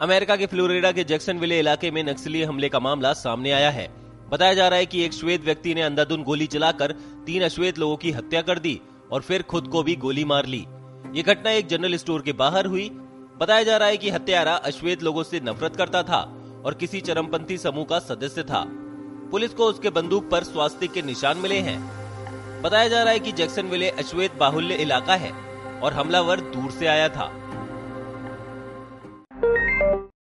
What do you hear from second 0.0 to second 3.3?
America के Florida के Jacksonville इलाके में नक्सली हमले का मामला